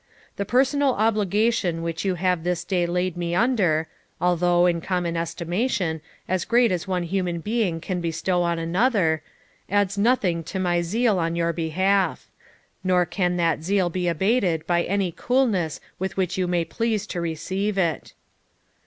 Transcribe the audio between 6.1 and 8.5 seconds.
as great as one human being can bestow